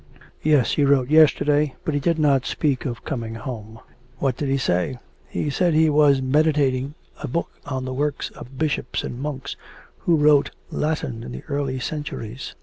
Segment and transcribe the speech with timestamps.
[0.41, 3.77] 'Yes, he wrote yesterday, but he did not speak of coming home.'
[4.17, 4.97] 'What did he say?'
[5.29, 9.55] 'He said he was meditating a book on the works of bishops and monks
[9.99, 12.55] who wrote Latin in the early centuries.